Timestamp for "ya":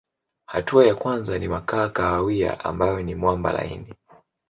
0.87-0.95